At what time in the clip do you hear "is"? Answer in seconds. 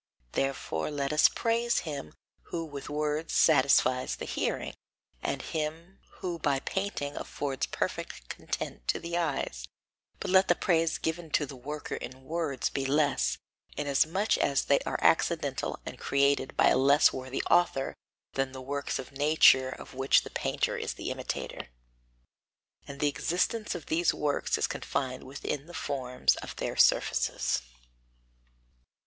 20.75-20.95, 24.57-24.65